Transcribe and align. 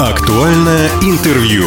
Актуальное 0.00 0.88
интервью. 1.02 1.64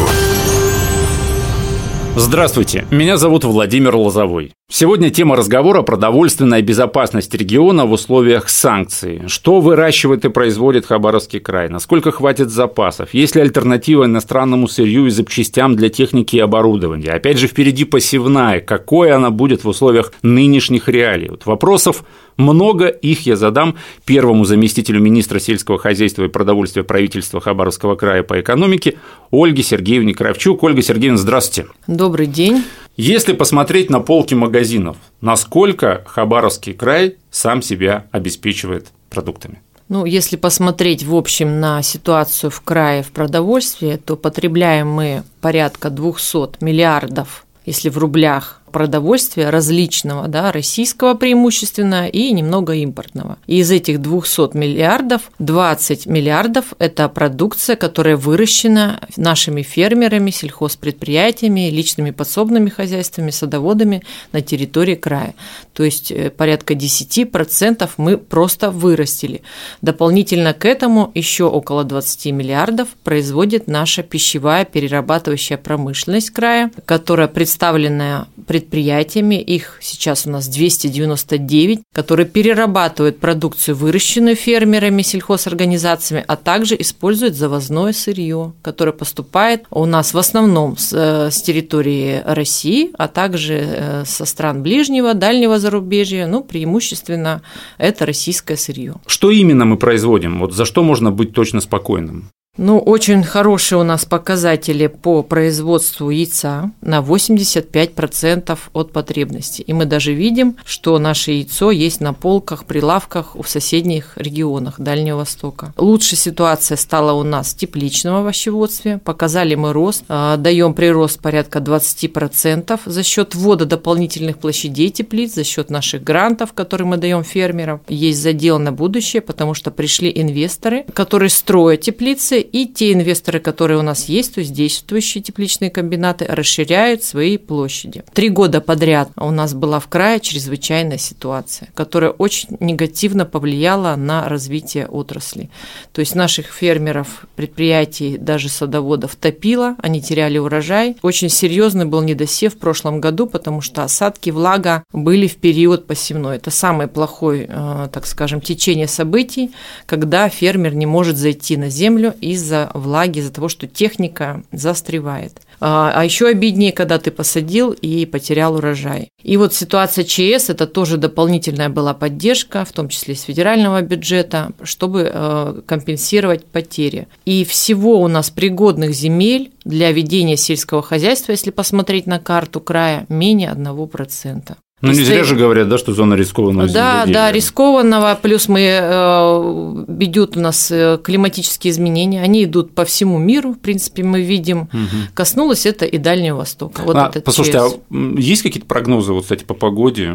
Здравствуйте, 2.16 2.84
меня 2.90 3.16
зовут 3.16 3.44
Владимир 3.44 3.94
Лозовой. 3.94 4.52
Сегодня 4.76 5.10
тема 5.10 5.36
разговора– 5.36 5.82
продовольственная 5.84 6.60
безопасность 6.60 7.32
региона 7.32 7.86
в 7.86 7.92
условиях 7.92 8.48
санкций. 8.48 9.22
Что 9.28 9.60
выращивает 9.60 10.24
и 10.24 10.30
производит 10.30 10.84
Хабаровский 10.84 11.38
край? 11.38 11.68
Насколько 11.68 12.10
хватит 12.10 12.50
запасов? 12.50 13.14
Есть 13.14 13.36
ли 13.36 13.42
альтернатива 13.42 14.06
иностранному 14.06 14.66
сырью 14.66 15.06
и 15.06 15.10
запчастям 15.10 15.76
для 15.76 15.90
техники 15.90 16.34
и 16.34 16.40
оборудования? 16.40 17.12
Опять 17.12 17.38
же, 17.38 17.46
впереди 17.46 17.84
посевная. 17.84 18.58
Какой 18.58 19.12
она 19.12 19.30
будет 19.30 19.62
в 19.62 19.68
условиях 19.68 20.12
нынешних 20.22 20.88
реалий? 20.88 21.28
Вот 21.28 21.46
вопросов 21.46 22.02
много, 22.36 22.88
их 22.88 23.26
я 23.26 23.36
задам 23.36 23.76
первому 24.04 24.44
заместителю 24.44 25.00
министра 25.00 25.38
сельского 25.38 25.78
хозяйства 25.78 26.24
и 26.24 26.28
продовольствия 26.28 26.82
правительства 26.82 27.40
Хабаровского 27.40 27.94
края 27.94 28.24
по 28.24 28.40
экономике 28.40 28.96
Ольге 29.30 29.62
Сергеевне 29.62 30.14
Кравчук. 30.14 30.64
Ольга 30.64 30.82
Сергеевна, 30.82 31.18
здравствуйте. 31.18 31.70
Добрый 31.86 32.26
день. 32.26 32.64
Если 32.96 33.32
посмотреть 33.32 33.90
на 33.90 33.98
полки 34.00 34.34
магазинов, 34.34 34.96
насколько 35.20 36.04
Хабаровский 36.06 36.74
край 36.74 37.16
сам 37.30 37.60
себя 37.60 38.06
обеспечивает 38.12 38.88
продуктами? 39.10 39.60
Ну, 39.88 40.04
если 40.04 40.36
посмотреть 40.36 41.02
в 41.02 41.14
общем 41.14 41.60
на 41.60 41.82
ситуацию 41.82 42.50
в 42.50 42.60
крае 42.60 43.02
в 43.02 43.10
продовольствии, 43.10 43.96
то 43.96 44.16
потребляем 44.16 44.88
мы 44.88 45.24
порядка 45.40 45.90
200 45.90 46.64
миллиардов, 46.64 47.44
если 47.66 47.88
в 47.88 47.98
рублях, 47.98 48.62
продовольствия 48.74 49.50
различного, 49.50 50.26
да, 50.26 50.50
российского 50.50 51.14
преимущественно 51.14 52.08
и 52.08 52.32
немного 52.32 52.72
импортного. 52.74 53.38
И 53.46 53.58
из 53.60 53.70
этих 53.70 54.02
200 54.02 54.56
миллиардов 54.56 55.30
20 55.38 56.06
миллиардов– 56.06 56.74
это 56.80 57.08
продукция, 57.08 57.76
которая 57.76 58.16
выращена 58.16 58.98
нашими 59.16 59.62
фермерами, 59.62 60.32
сельхозпредприятиями, 60.32 61.70
личными 61.70 62.10
подсобными 62.10 62.68
хозяйствами, 62.68 63.30
садоводами 63.30 64.02
на 64.32 64.42
территории 64.42 64.96
края. 64.96 65.34
То 65.72 65.84
есть 65.84 66.10
э, 66.10 66.30
порядка 66.30 66.74
10% 66.74 67.88
мы 67.96 68.18
просто 68.18 68.72
вырастили. 68.72 69.42
Дополнительно 69.82 70.52
к 70.52 70.64
этому 70.64 71.12
еще 71.14 71.44
около 71.44 71.84
20 71.84 72.26
миллиардов 72.32 72.88
производит 73.04 73.68
наша 73.68 74.02
пищевая 74.02 74.64
перерабатывающая 74.64 75.58
промышленность 75.58 76.30
края, 76.30 76.72
которая 76.86 77.28
представленная 77.28 78.26
предприятиями 78.48 78.63
предприятиями, 78.64 79.40
их 79.40 79.78
сейчас 79.80 80.26
у 80.26 80.30
нас 80.30 80.48
299, 80.48 81.80
которые 81.92 82.26
перерабатывают 82.26 83.18
продукцию, 83.20 83.76
выращенную 83.76 84.36
фермерами, 84.36 85.02
сельхозорганизациями, 85.02 86.24
а 86.26 86.36
также 86.36 86.76
используют 86.80 87.34
завозное 87.34 87.92
сырье, 87.92 88.52
которое 88.62 88.92
поступает 88.92 89.64
у 89.70 89.84
нас 89.84 90.14
в 90.14 90.18
основном 90.18 90.76
с, 90.76 90.92
э, 90.92 91.30
с 91.30 91.42
территории 91.42 92.22
России, 92.24 92.90
а 92.96 93.06
также 93.08 93.54
э, 93.54 94.04
со 94.06 94.24
стран 94.24 94.62
ближнего, 94.62 95.14
дальнего 95.14 95.58
зарубежья, 95.58 96.26
ну, 96.26 96.42
преимущественно 96.42 97.42
это 97.78 98.06
российское 98.06 98.56
сырье. 98.56 98.94
Что 99.06 99.30
именно 99.30 99.64
мы 99.64 99.76
производим? 99.76 100.40
Вот 100.40 100.54
за 100.54 100.64
что 100.64 100.82
можно 100.82 101.10
быть 101.10 101.32
точно 101.34 101.60
спокойным? 101.60 102.30
Ну, 102.56 102.78
очень 102.78 103.24
хорошие 103.24 103.80
у 103.80 103.82
нас 103.82 104.04
показатели 104.04 104.86
по 104.86 105.24
производству 105.24 106.10
яйца 106.10 106.70
на 106.80 107.00
85% 107.00 108.58
от 108.72 108.92
потребности. 108.92 109.62
И 109.62 109.72
мы 109.72 109.86
даже 109.86 110.12
видим, 110.12 110.56
что 110.64 111.00
наше 111.00 111.32
яйцо 111.32 111.72
есть 111.72 112.00
на 112.00 112.12
полках, 112.12 112.64
прилавках 112.64 113.34
в 113.34 113.48
соседних 113.48 114.12
регионах 114.16 114.78
Дальнего 114.78 115.18
Востока. 115.18 115.74
Лучшая 115.76 116.16
ситуация 116.16 116.76
стала 116.76 117.12
у 117.14 117.24
нас 117.24 117.54
в 117.54 117.56
тепличном 117.56 118.16
овощеводстве. 118.16 118.98
Показали 118.98 119.56
мы 119.56 119.72
рост, 119.72 120.04
а, 120.08 120.36
даем 120.36 120.74
прирост 120.74 121.20
порядка 121.20 121.58
20% 121.58 122.82
за 122.86 123.02
счет 123.02 123.34
ввода 123.34 123.64
дополнительных 123.64 124.38
площадей 124.38 124.90
теплиц, 124.90 125.34
за 125.34 125.42
счет 125.42 125.70
наших 125.70 126.04
грантов, 126.04 126.52
которые 126.52 126.86
мы 126.86 126.98
даем 126.98 127.24
фермерам. 127.24 127.80
Есть 127.88 128.22
задел 128.22 128.60
на 128.60 128.70
будущее, 128.70 129.22
потому 129.22 129.54
что 129.54 129.72
пришли 129.72 130.12
инвесторы, 130.14 130.84
которые 130.94 131.30
строят 131.30 131.80
теплицы 131.80 132.43
и 132.52 132.66
те 132.66 132.92
инвесторы, 132.92 133.40
которые 133.40 133.78
у 133.78 133.82
нас 133.82 134.08
есть, 134.08 134.34
то 134.34 134.40
есть 134.40 134.52
действующие 134.52 135.22
тепличные 135.22 135.70
комбинаты, 135.70 136.26
расширяют 136.28 137.02
свои 137.02 137.36
площади. 137.36 138.04
Три 138.12 138.28
года 138.28 138.60
подряд 138.60 139.10
у 139.16 139.30
нас 139.30 139.54
была 139.54 139.80
в 139.80 139.88
крае 139.88 140.20
чрезвычайная 140.20 140.98
ситуация, 140.98 141.68
которая 141.74 142.10
очень 142.10 142.56
негативно 142.60 143.24
повлияла 143.24 143.96
на 143.96 144.28
развитие 144.28 144.86
отрасли. 144.86 145.50
То 145.92 146.00
есть 146.00 146.14
наших 146.14 146.46
фермеров, 146.46 147.26
предприятий, 147.36 148.18
даже 148.18 148.48
садоводов 148.48 149.16
топило, 149.16 149.76
они 149.78 150.02
теряли 150.02 150.38
урожай. 150.38 150.96
Очень 151.02 151.28
серьезный 151.28 151.84
был 151.84 152.02
недосев 152.02 152.54
в 152.54 152.58
прошлом 152.58 153.00
году, 153.00 153.26
потому 153.26 153.60
что 153.60 153.82
осадки, 153.82 154.30
влага 154.30 154.84
были 154.92 155.26
в 155.26 155.36
период 155.36 155.86
посевной. 155.86 156.36
Это 156.36 156.50
самое 156.50 156.88
плохое, 156.88 157.46
э, 157.48 157.88
так 157.92 158.06
скажем, 158.06 158.40
течение 158.40 158.88
событий, 158.88 159.52
когда 159.86 160.28
фермер 160.28 160.74
не 160.74 160.86
может 160.86 161.16
зайти 161.16 161.56
на 161.56 161.68
землю 161.68 162.14
и 162.20 162.33
из-за 162.34 162.70
влаги, 162.74 163.18
из-за 163.18 163.32
того, 163.32 163.48
что 163.48 163.66
техника 163.66 164.42
застревает. 164.52 165.40
А, 165.60 165.92
а 165.94 166.04
еще 166.04 166.28
обиднее, 166.28 166.72
когда 166.72 166.98
ты 166.98 167.10
посадил 167.10 167.72
и 167.72 168.06
потерял 168.06 168.56
урожай. 168.56 169.08
И 169.22 169.36
вот 169.36 169.54
ситуация 169.54 170.04
ЧС– 170.04 170.48
это 170.50 170.66
тоже 170.66 170.96
дополнительная 170.96 171.68
была 171.68 171.94
поддержка, 171.94 172.64
в 172.64 172.72
том 172.72 172.88
числе 172.88 173.14
из 173.14 173.22
федерального 173.22 173.80
бюджета, 173.82 174.52
чтобы 174.62 175.10
э, 175.12 175.60
компенсировать 175.66 176.44
потери. 176.44 177.08
И 177.24 177.44
всего 177.44 178.00
у 178.00 178.08
нас 178.08 178.30
пригодных 178.30 178.92
земель 178.92 179.52
для 179.64 179.92
ведения 179.92 180.36
сельского 180.36 180.82
хозяйства, 180.82 181.32
если 181.32 181.50
посмотреть 181.50 182.06
на 182.06 182.18
карту 182.18 182.60
края, 182.60 183.06
менее 183.08 183.50
1%. 183.50 184.56
Ну, 184.80 184.92
не 184.92 185.02
зря 185.02 185.24
же 185.24 185.36
говорят, 185.36 185.68
да, 185.68 185.78
что 185.78 185.94
зона 185.94 186.14
рискованного 186.14 186.68
Да, 186.68 187.04
да, 187.06 187.30
рискованного, 187.30 188.18
плюс 188.20 188.48
мы, 188.48 188.60
э, 188.60 189.84
идут 190.00 190.36
у 190.36 190.40
нас 190.40 190.70
э, 190.70 190.98
климатические 191.02 191.70
изменения, 191.70 192.20
они 192.20 192.44
идут 192.44 192.74
по 192.74 192.84
всему 192.84 193.18
миру, 193.18 193.52
в 193.52 193.58
принципе, 193.60 194.02
мы 194.02 194.20
видим, 194.20 194.62
угу. 194.62 195.12
коснулось 195.14 195.64
это 195.64 195.84
и 195.86 195.96
Дальнего 195.96 196.38
Востока. 196.38 196.82
Вот 196.82 196.96
а, 196.96 197.12
послушайте, 197.24 197.60
ЧС. 197.60 197.76
а 197.90 198.20
есть 198.20 198.42
какие-то 198.42 198.66
прогнозы, 198.66 199.12
вот, 199.12 199.22
кстати, 199.22 199.44
по 199.44 199.54
погоде? 199.54 200.14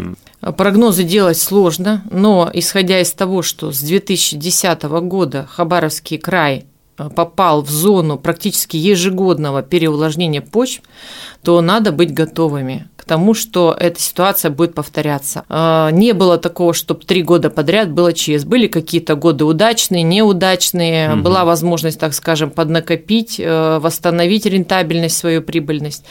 Прогнозы 0.58 1.04
делать 1.04 1.38
сложно, 1.38 2.04
но 2.12 2.50
исходя 2.54 3.00
из 3.00 3.12
того, 3.14 3.42
что 3.42 3.72
с 3.72 3.80
2010 3.80 4.84
года 4.84 5.48
Хабаровский 5.50 6.18
край 6.18 6.66
э, 6.98 7.10
попал 7.10 7.64
в 7.64 7.70
зону 7.70 8.18
практически 8.18 8.76
ежегодного 8.78 9.64
переувлажнения 9.64 10.42
почв, 10.42 10.82
то 11.44 11.62
надо 11.62 11.92
быть 11.92 12.14
готовыми 12.14 12.88
тому, 13.10 13.34
что 13.34 13.76
эта 13.78 14.00
ситуация 14.00 14.52
будет 14.52 14.76
повторяться. 14.76 15.44
А, 15.50 15.90
не 15.90 16.14
было 16.14 16.38
такого, 16.38 16.76
чтобы 16.76 17.04
три 17.06 17.24
года 17.24 17.50
подряд 17.50 17.90
было 17.90 18.14
ЧС. 18.14 18.44
Были 18.46 18.68
какие-то 18.68 19.16
годы 19.16 19.46
удачные, 19.46 20.04
неудачные, 20.04 21.14
угу. 21.14 21.22
была 21.24 21.44
возможность, 21.44 22.00
так 22.00 22.14
скажем, 22.14 22.52
поднакопить, 22.52 23.40
э, 23.40 23.80
восстановить 23.80 24.46
рентабельность, 24.46 25.18
свою 25.18 25.42
прибыльность. 25.42 26.06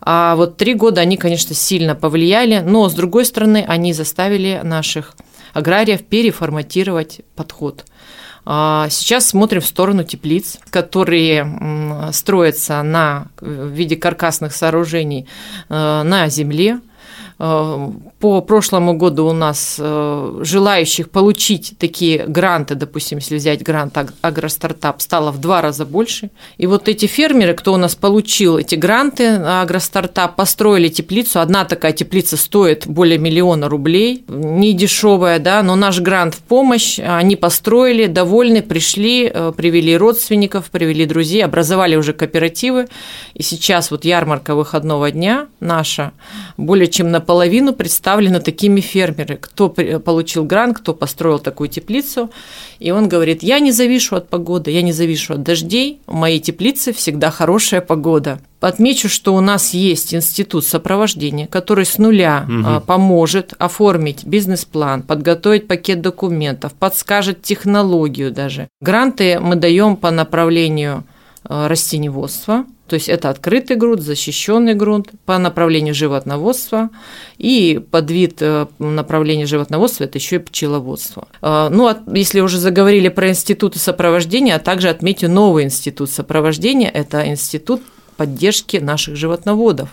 А 0.00 0.34
вот 0.34 0.56
три 0.56 0.74
года 0.74 1.00
они, 1.02 1.16
конечно, 1.16 1.54
сильно 1.54 1.94
повлияли, 1.94 2.58
но, 2.66 2.88
с 2.88 2.94
другой 2.94 3.26
стороны, 3.26 3.64
они 3.68 3.92
заставили 3.92 4.60
наших 4.64 5.14
аграриев 5.52 6.02
переформатировать 6.02 7.20
подход. 7.36 7.84
А, 8.44 8.88
сейчас 8.90 9.28
смотрим 9.28 9.60
в 9.60 9.66
сторону 9.66 10.04
теплиц, 10.04 10.58
которые 10.70 12.10
строятся 12.12 12.82
на, 12.82 13.28
в 13.40 13.68
виде 13.68 13.96
каркасных 13.96 14.54
сооружений 14.54 15.26
э, 15.68 16.02
на 16.02 16.28
земле, 16.28 16.80
Э, 16.80 16.89
по 17.40 18.42
прошлому 18.42 18.92
году 18.92 19.26
у 19.26 19.32
нас 19.32 19.76
э, 19.78 20.40
желающих 20.42 21.08
получить 21.08 21.72
такие 21.78 22.26
гранты, 22.26 22.74
допустим, 22.74 23.16
если 23.16 23.36
взять 23.36 23.62
грант 23.62 23.96
Агростартап, 24.20 25.00
стало 25.00 25.30
в 25.30 25.38
два 25.38 25.62
раза 25.62 25.86
больше. 25.86 26.28
И 26.58 26.66
вот 26.66 26.86
эти 26.86 27.06
фермеры, 27.06 27.54
кто 27.54 27.72
у 27.72 27.78
нас 27.78 27.94
получил 27.94 28.58
эти 28.58 28.74
гранты 28.74 29.26
Агростартап, 29.26 30.36
построили 30.36 30.88
теплицу. 30.88 31.40
Одна 31.40 31.64
такая 31.64 31.92
теплица 31.92 32.36
стоит 32.36 32.86
более 32.86 33.16
миллиона 33.16 33.70
рублей, 33.70 34.22
не 34.28 34.74
дешевая, 34.74 35.38
да, 35.38 35.62
но 35.62 35.76
наш 35.76 36.00
грант 36.00 36.34
в 36.34 36.40
помощь. 36.40 36.98
Они 36.98 37.36
построили, 37.36 38.04
довольны, 38.04 38.60
пришли, 38.60 39.30
э, 39.32 39.52
привели 39.56 39.96
родственников, 39.96 40.70
привели 40.70 41.06
друзей, 41.06 41.42
образовали 41.42 41.96
уже 41.96 42.12
кооперативы. 42.12 42.88
И 43.32 43.42
сейчас 43.42 43.90
вот 43.90 44.04
ярмарка 44.04 44.54
выходного 44.54 45.10
дня 45.10 45.46
наша 45.60 46.12
более 46.58 46.88
чем 46.88 47.10
на 47.10 47.20
наполовину 47.30 47.72
представлены 47.72 48.40
такими 48.40 48.80
фермеры, 48.80 49.36
кто 49.36 49.68
получил 49.68 50.44
грант, 50.44 50.78
кто 50.78 50.94
построил 50.94 51.38
такую 51.38 51.68
теплицу. 51.68 52.30
И 52.80 52.90
он 52.90 53.08
говорит, 53.08 53.44
я 53.44 53.60
не 53.60 53.70
завишу 53.70 54.16
от 54.16 54.28
погоды, 54.28 54.72
я 54.72 54.82
не 54.82 54.92
завишу 54.92 55.34
от 55.34 55.42
дождей, 55.44 56.00
в 56.06 56.14
моей 56.14 56.40
теплице 56.40 56.92
всегда 56.92 57.30
хорошая 57.30 57.82
погода. 57.82 58.40
Отмечу, 58.60 59.08
что 59.08 59.34
у 59.34 59.40
нас 59.40 59.74
есть 59.74 60.12
институт 60.12 60.66
сопровождения, 60.66 61.46
который 61.46 61.86
с 61.86 61.98
нуля 61.98 62.46
угу. 62.48 62.80
поможет 62.84 63.54
оформить 63.58 64.24
бизнес-план, 64.24 65.02
подготовить 65.02 65.68
пакет 65.68 66.00
документов, 66.00 66.72
подскажет 66.72 67.42
технологию 67.42 68.32
даже. 68.32 68.66
Гранты 68.80 69.38
мы 69.40 69.54
даем 69.54 69.96
по 69.96 70.10
направлению 70.10 71.04
растеневодства, 71.44 72.66
то 72.86 72.94
есть 72.94 73.08
это 73.08 73.30
открытый 73.30 73.76
грунт, 73.76 74.02
защищенный 74.02 74.74
грунт 74.74 75.10
по 75.24 75.38
направлению 75.38 75.94
животноводства 75.94 76.90
и 77.38 77.80
под 77.90 78.10
вид 78.10 78.42
направления 78.78 79.46
животноводства 79.46 80.04
это 80.04 80.18
еще 80.18 80.36
и 80.36 80.38
пчеловодство. 80.40 81.28
Ну, 81.40 81.86
а 81.86 82.02
если 82.12 82.40
уже 82.40 82.58
заговорили 82.58 83.08
про 83.08 83.28
институты 83.28 83.78
сопровождения, 83.78 84.56
а 84.56 84.58
также 84.58 84.88
отметьте 84.88 85.28
новый 85.28 85.64
институт 85.64 86.10
сопровождения, 86.10 86.90
это 86.90 87.26
институт 87.28 87.80
поддержки 88.16 88.76
наших 88.76 89.16
животноводов. 89.16 89.88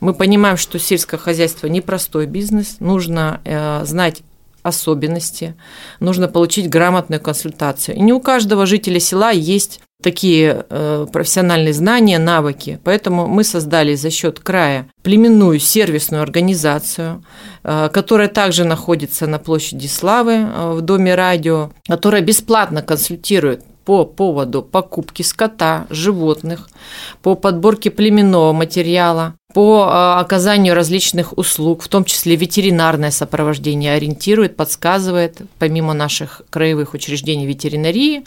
Мы 0.00 0.14
понимаем, 0.14 0.56
что 0.56 0.78
сельское 0.78 1.18
хозяйство 1.18 1.66
непростой 1.66 2.26
бизнес, 2.26 2.76
нужно 2.80 3.42
э, 3.44 3.84
знать 3.84 4.22
особенности, 4.68 5.54
нужно 6.00 6.28
получить 6.28 6.68
грамотную 6.70 7.20
консультацию. 7.20 7.96
И 7.96 8.00
не 8.00 8.12
у 8.12 8.20
каждого 8.20 8.66
жителя 8.66 9.00
села 9.00 9.30
есть 9.30 9.80
такие 10.02 10.64
э, 10.70 11.06
профессиональные 11.12 11.72
знания, 11.72 12.18
навыки. 12.18 12.78
Поэтому 12.84 13.26
мы 13.26 13.42
создали 13.42 13.94
за 13.94 14.10
счет 14.10 14.38
края 14.38 14.86
племенную 15.02 15.58
сервисную 15.58 16.22
организацию, 16.22 17.24
э, 17.64 17.88
которая 17.92 18.28
также 18.28 18.64
находится 18.64 19.26
на 19.26 19.38
площади 19.38 19.88
Славы 19.88 20.46
в 20.74 20.80
Доме 20.82 21.14
радио, 21.14 21.70
которая 21.88 22.22
бесплатно 22.22 22.82
консультирует 22.82 23.64
по 23.88 24.04
поводу 24.04 24.60
покупки 24.60 25.22
скота, 25.22 25.86
животных, 25.88 26.68
по 27.22 27.36
подборке 27.36 27.90
племенного 27.90 28.52
материала, 28.52 29.34
по 29.54 29.86
а, 29.88 30.20
оказанию 30.20 30.74
различных 30.74 31.38
услуг, 31.38 31.80
в 31.80 31.88
том 31.88 32.04
числе 32.04 32.36
ветеринарное 32.36 33.10
сопровождение, 33.10 33.94
ориентирует, 33.94 34.56
подсказывает, 34.56 35.40
помимо 35.58 35.94
наших 35.94 36.42
краевых 36.50 36.92
учреждений 36.92 37.46
ветеринарии, 37.46 38.24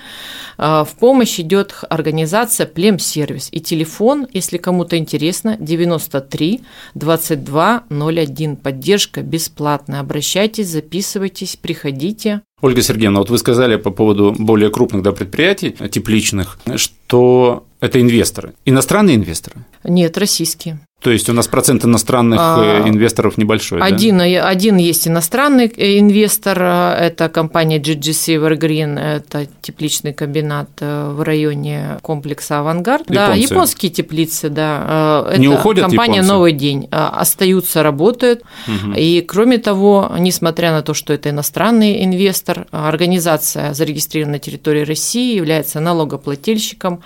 а, 0.57 0.83
в 0.83 0.95
помощь 0.95 1.39
идет 1.39 1.75
организация 1.91 2.65
Племсервис. 2.65 3.49
И 3.51 3.59
телефон, 3.59 4.27
если 4.33 4.57
кому-то 4.57 4.97
интересно, 4.97 5.57
93 5.59 6.61
22 6.95 7.83
01. 7.87 8.55
Поддержка 8.55 9.21
бесплатная. 9.21 9.99
Обращайтесь, 9.99 10.69
записывайтесь, 10.69 11.55
приходите. 11.55 12.41
Ольга 12.61 12.81
Сергеевна, 12.81 13.19
вот 13.19 13.29
вы 13.29 13.37
сказали 13.37 13.75
по 13.75 13.91
поводу 13.91 14.35
более 14.37 14.69
крупных 14.69 15.01
да, 15.01 15.11
предприятий, 15.11 15.75
тепличных, 15.89 16.59
что 16.75 17.65
это 17.79 17.99
инвесторы. 17.99 18.53
Иностранные 18.65 19.15
инвесторы? 19.15 19.65
Нет, 19.83 20.17
российские. 20.17 20.79
То 21.01 21.09
есть 21.09 21.27
у 21.29 21.33
нас 21.33 21.47
процент 21.47 21.83
иностранных 21.83 22.39
а, 22.39 22.83
инвесторов 22.85 23.35
небольшой. 23.37 23.81
Один, 23.81 24.19
да? 24.19 24.47
один 24.47 24.77
есть 24.77 25.07
иностранный 25.07 25.65
инвестор, 25.75 26.61
это 26.61 27.27
компания 27.27 27.79
GGC 27.79 28.37
Evergreen, 28.37 28.99
это 28.99 29.47
тепличный 29.63 30.13
комбинат 30.13 30.69
э, 30.79 31.11
в 31.11 31.23
районе 31.23 31.97
комплекса 32.03 32.59
Авангард. 32.59 33.09
Японцы. 33.09 33.15
Да, 33.15 33.33
японские 33.33 33.91
теплицы, 33.91 34.49
да. 34.49 35.25
Это 35.27 35.39
Не 35.39 35.47
уходят 35.47 35.85
компания 35.85 36.17
японцы? 36.17 36.33
Новый 36.33 36.53
день 36.53 36.87
остаются, 36.91 37.81
работают. 37.81 38.43
Угу. 38.67 38.93
И 38.95 39.21
кроме 39.21 39.57
того, 39.57 40.11
несмотря 40.19 40.71
на 40.71 40.83
то, 40.83 40.93
что 40.93 41.13
это 41.13 41.31
иностранный 41.31 42.03
инвестор, 42.03 42.67
организация 42.69 43.73
зарегистрирована 43.73 44.33
на 44.33 44.39
территории 44.39 44.85
России, 44.85 45.35
является 45.35 45.79
налогоплательщиком, 45.79 47.01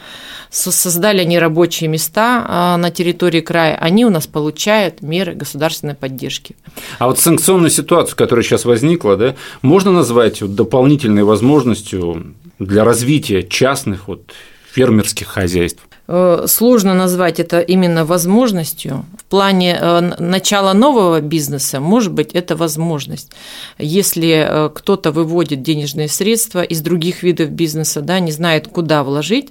создали 0.49 1.21
они 1.21 1.39
рабочие 1.39 1.89
места 1.89 2.75
на 2.77 2.91
территории 2.91 3.39
края 3.39 3.84
они 3.85 4.03
у 4.03 4.09
нас 4.09 4.25
получают 4.25 5.03
меры 5.03 5.35
государственной 5.35 5.93
поддержки. 5.93 6.55
А 6.97 7.05
вот 7.05 7.19
санкционную 7.19 7.69
ситуацию, 7.69 8.17
которая 8.17 8.43
сейчас 8.43 8.65
возникла, 8.65 9.15
да, 9.15 9.35
можно 9.61 9.91
назвать 9.91 10.41
вот 10.41 10.55
дополнительной 10.55 11.23
возможностью 11.23 12.33
для 12.57 12.83
развития 12.83 13.43
частных 13.43 14.07
вот 14.07 14.31
фермерских 14.71 15.27
хозяйств? 15.27 15.83
Э, 16.07 16.45
сложно 16.47 16.93
назвать 16.93 17.39
это 17.39 17.59
именно 17.59 18.05
возможностью. 18.05 19.05
В 19.17 19.25
плане 19.25 19.77
э, 19.79 20.01
начала 20.19 20.73
нового 20.73 21.19
бизнеса, 21.19 21.79
может 21.79 22.13
быть, 22.13 22.31
это 22.33 22.55
возможность. 22.55 23.31
Если 23.79 24.45
э, 24.47 24.69
кто-то 24.69 25.11
выводит 25.11 25.63
денежные 25.63 26.07
средства 26.07 26.61
из 26.61 26.81
других 26.81 27.23
видов 27.23 27.49
бизнеса, 27.49 28.01
да, 28.01 28.19
не 28.19 28.31
знает, 28.31 28.67
куда 28.67 29.03
вложить, 29.03 29.49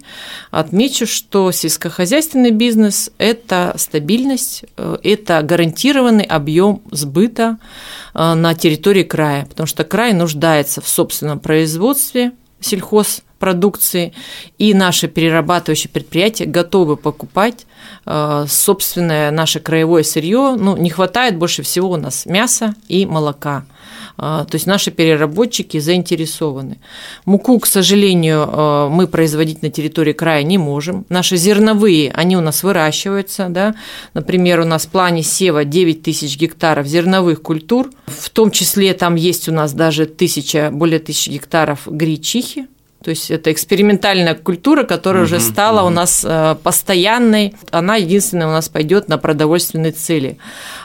отмечу, 0.52 1.06
что 1.06 1.50
сельскохозяйственный 1.50 2.52
бизнес– 2.52 3.10
это 3.18 3.74
стабильность, 3.76 4.64
это 5.02 5.42
гарантированный 5.42 6.24
объем 6.24 6.82
сбыта 6.90 7.58
на 8.14 8.54
территории 8.54 9.02
края, 9.02 9.46
потому 9.46 9.66
что 9.66 9.84
край 9.84 10.12
нуждается 10.12 10.80
в 10.80 10.88
собственном 10.88 11.40
производстве 11.40 12.32
сельхоз 12.60 13.22
продукции, 13.38 14.14
и 14.56 14.72
наши 14.72 15.06
перерабатывающие 15.06 15.90
предприятия 15.90 16.46
готовы 16.46 16.96
покупать 16.96 17.66
э, 18.06 18.46
собственное 18.48 19.30
наше 19.30 19.60
краевое 19.60 20.02
сырье. 20.02 20.56
Ну, 20.58 20.76
не 20.76 20.88
хватает 20.88 21.36
больше 21.36 21.62
всего 21.62 21.90
у 21.90 21.96
нас 21.96 22.24
мяса 22.24 22.74
и 22.88 23.04
молока. 23.04 23.66
Э, 24.18 24.44
то 24.48 24.54
есть 24.54 24.66
наши 24.66 24.90
переработчики 24.90 25.78
заинтересованы. 25.78 26.78
Муку, 27.24 27.58
к 27.58 27.66
сожалению, 27.66 28.48
э, 28.50 28.88
мы 28.90 29.06
производить 29.06 29.62
на 29.62 29.70
территории 29.70 30.12
края 30.12 30.42
не 30.42 30.58
можем. 30.58 31.04
Наши 31.08 31.36
зерновые, 31.36 32.10
они 32.12 32.36
у 32.36 32.40
нас 32.40 32.62
выращиваются. 32.62 33.48
Да? 33.48 33.74
Например, 34.14 34.60
у 34.60 34.64
нас 34.64 34.86
в 34.86 34.90
плане 34.90 35.22
сева 35.22 35.64
9 35.64 36.02
тысяч 36.02 36.36
гектаров 36.38 36.86
зерновых 36.86 37.42
культур. 37.42 37.90
В 38.06 38.30
том 38.30 38.50
числе 38.50 38.94
там 38.94 39.14
есть 39.14 39.48
у 39.48 39.52
нас 39.52 39.72
даже 39.72 40.06
тысяча, 40.06 40.70
более 40.72 40.98
тысячи 40.98 41.30
гектаров 41.30 41.82
гречихи. 41.86 42.66
То 43.04 43.10
есть 43.10 43.30
это 43.30 43.52
экспериментальная 43.52 44.34
культура, 44.34 44.82
которая 44.82 45.24
угу, 45.24 45.26
уже 45.26 45.40
стала 45.40 45.80
угу. 45.80 45.88
у 45.88 45.90
нас 45.90 46.24
э, 46.26 46.56
постоянной. 46.62 47.54
Она 47.70 47.96
единственная 47.96 48.46
у 48.46 48.50
нас 48.50 48.70
пойдет 48.70 49.08
на 49.08 49.18
продовольственные 49.18 49.92
цели. 49.92 50.38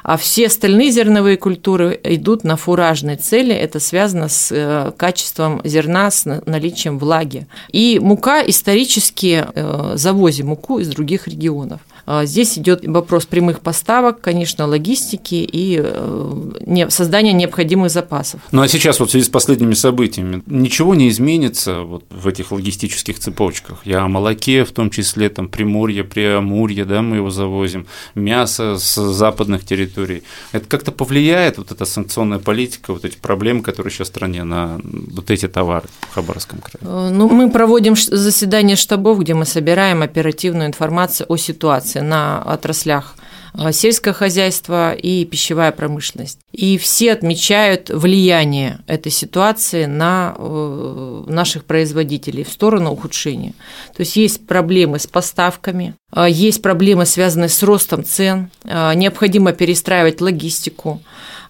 А 0.03 0.17
все 0.17 0.47
остальные 0.47 0.91
зерновые 0.91 1.37
культуры 1.37 1.97
идут 2.03 2.43
на 2.43 2.57
фуражные 2.57 3.15
цели. 3.15 3.55
Это 3.55 3.79
связано 3.79 4.27
с 4.27 4.51
э, 4.51 4.91
качеством 4.97 5.61
зерна, 5.63 6.11
с 6.11 6.25
наличием 6.45 6.99
влаги. 6.99 7.47
И 7.71 7.99
мука 8.01 8.41
исторически 8.45 9.45
э, 9.55 9.93
завозим 9.95 10.47
муку 10.47 10.79
из 10.79 10.89
других 10.89 11.25
регионов. 11.25 11.79
А 12.11 12.25
здесь 12.25 12.57
идет 12.57 12.87
вопрос 12.87 13.27
прямых 13.27 13.59
поставок, 13.59 14.19
конечно, 14.19 14.65
логистики 14.65 15.35
и 15.35 15.79
э, 15.79 16.89
создания 16.89 17.33
необходимых 17.33 17.91
запасов. 17.91 18.41
Ну 18.51 18.63
а 18.63 18.67
сейчас 18.67 18.99
вот 18.99 19.09
в 19.09 19.11
связи 19.11 19.25
с 19.25 19.29
последними 19.29 19.75
событиями 19.75 20.41
ничего 20.47 20.95
не 20.95 21.09
изменится 21.09 21.81
вот 21.81 22.05
в 22.09 22.27
этих 22.27 22.51
логистических 22.51 23.19
цепочках? 23.19 23.81
Я 23.85 24.01
о 24.01 24.07
молоке, 24.07 24.65
в 24.65 24.71
том 24.71 24.89
числе 24.89 25.29
там 25.29 25.49
Приморье, 25.49 26.03
Преамурье, 26.03 26.83
да, 26.83 27.03
мы 27.03 27.17
его 27.17 27.29
завозим, 27.29 27.85
мясо 28.15 28.79
с 28.79 28.95
западных 28.95 29.63
территорий. 29.63 30.23
Это 30.51 30.65
как-то 30.65 30.91
повлияет 30.91 31.59
вот 31.59 31.71
эта 31.71 31.85
санкционная 31.85 32.39
политика, 32.39 32.91
вот 32.91 33.05
эти 33.05 33.17
проблемы, 33.17 33.61
которые 33.61 33.93
сейчас 33.93 34.07
в 34.07 34.09
стране 34.09 34.43
на 34.43 34.81
вот 34.83 35.29
эти 35.29 35.47
товары 35.47 35.85
в 36.09 36.15
Хабаровском 36.15 36.57
крае? 36.57 36.81
Э, 36.81 37.09
ну, 37.11 37.29
мы 37.29 37.51
проводим 37.51 37.95
заседание 37.95 38.75
штабов, 38.75 39.19
где 39.19 39.35
мы 39.35 39.45
собираем 39.45 40.01
оперативную 40.01 40.65
информацию 40.65 41.31
о 41.31 41.37
ситуации 41.37 41.98
на 42.01 42.41
отраслях 42.41 43.15
э, 43.53 43.71
сельское 43.71 44.13
хозяйство 44.13 44.93
и 44.93 45.25
пищевая 45.25 45.71
промышленность. 45.71 46.39
И 46.51 46.77
все 46.77 47.13
отмечают 47.13 47.89
влияние 47.89 48.79
этой 48.87 49.11
ситуации 49.11 49.85
на 49.85 50.35
э, 50.37 51.23
наших 51.27 51.65
производителей 51.65 52.43
в 52.43 52.49
сторону 52.49 52.91
ухудшения. 52.91 53.53
То 53.95 54.01
есть 54.01 54.15
есть 54.15 54.47
проблемы 54.47 54.99
с 54.99 55.07
поставками, 55.07 55.95
э, 56.13 56.27
есть 56.29 56.61
проблемы, 56.61 57.05
связанные 57.05 57.49
с 57.49 57.63
ростом 57.63 58.03
цен, 58.03 58.51
необходимо 58.63 59.51
перестраивать 59.53 60.21
логистику, 60.21 61.01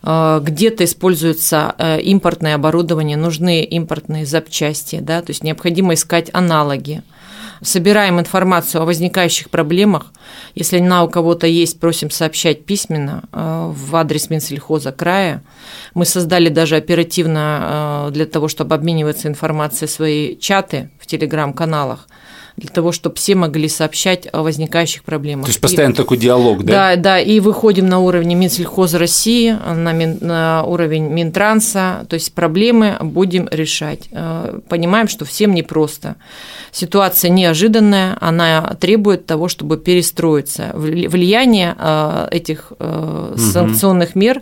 где-то 0.02 0.86
используется 0.86 1.76
импортное 2.02 2.56
оборудование, 2.56 3.18
нужны 3.18 3.64
импортные 3.64 4.26
запчасти, 4.26 5.00
да, 5.02 5.22
то 5.22 5.32
есть 5.32 5.44
необходимо 5.44 5.94
искать 5.94 6.30
аналоги 6.32 7.04
собираем 7.62 8.20
информацию 8.20 8.82
о 8.82 8.86
возникающих 8.86 9.50
проблемах. 9.50 10.12
Если 10.56 10.80
она 10.80 11.04
у 11.04 11.10
кого-то 11.10 11.48
есть, 11.48 11.80
просим 11.80 12.10
сообщать 12.10 12.66
письменно 12.66 13.24
э, 13.32 13.72
в 13.74 13.96
адрес 13.96 14.30
Минсельхоза 14.30 14.92
края. 14.92 15.44
Мы 15.94 16.06
создали 16.06 16.50
даже 16.50 16.76
оперативно 16.76 18.08
э, 18.10 18.12
для 18.12 18.26
того, 18.26 18.48
чтобы 18.48 18.76
обмениваться 18.76 19.28
информацией 19.28 19.90
свои 19.90 20.38
чаты 20.38 20.90
в 21.00 21.08
телеграм-каналах 21.08 22.08
для 22.60 22.70
того, 22.70 22.92
чтобы 22.92 23.16
все 23.16 23.36
могли 23.36 23.68
сообщать 23.70 24.28
о 24.32 24.44
возникающих 24.44 25.04
проблемах. 25.04 25.46
То 25.46 25.50
есть 25.50 25.62
постоянно 25.62 25.94
и, 25.94 25.96
такой 25.96 26.18
диалог, 26.18 26.64
да? 26.64 26.96
Да, 26.96 27.02
да, 27.02 27.20
и 27.20 27.40
выходим 27.40 27.88
на 27.88 28.00
уровень 28.00 28.36
Минсельхоза 28.36 29.00
России, 29.00 29.52
на, 29.52 29.94
Мин, 29.94 30.18
на 30.22 30.64
уровень 30.64 31.08
Минтранса, 31.08 32.06
то 32.10 32.16
есть 32.16 32.34
проблемы 32.34 32.98
будем 33.02 33.48
решать. 33.50 34.10
Э, 34.12 34.60
понимаем, 34.68 35.08
что 35.08 35.26
всем 35.26 35.54
непросто. 35.54 36.18
Ситуация 36.72 37.30
неожиданная, 37.30 38.18
она 38.20 38.76
требует 38.80 39.26
того, 39.26 39.48
чтобы 39.48 39.78
перестроиться. 39.78 40.72
Влияние 40.74 41.76
э, 41.78 42.28
этих 42.32 42.72
угу. 42.72 43.38
санкционных 43.38 44.16
мер 44.16 44.42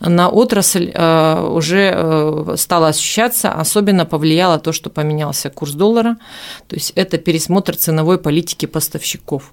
на 0.00 0.28
отрасль 0.28 0.90
уже 0.90 2.54
стало 2.56 2.88
ощущаться, 2.88 3.52
особенно 3.52 4.04
повлияло 4.04 4.58
то, 4.58 4.72
что 4.72 4.90
поменялся 4.90 5.50
курс 5.50 5.72
доллара, 5.72 6.16
то 6.66 6.76
есть 6.76 6.92
это 6.94 7.18
пересмотр 7.18 7.76
ценовой 7.76 8.18
политики 8.18 8.66
поставщиков. 8.66 9.52